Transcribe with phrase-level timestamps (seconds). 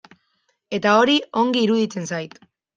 [0.77, 2.45] Eta hori ongi iruditzen zait.